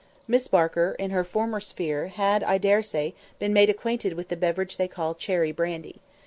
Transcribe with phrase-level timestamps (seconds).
[0.27, 4.77] Miss Barker, in her former sphere, had, I daresay, been made acquainted with the beverage
[4.77, 6.01] they call cherry brandy.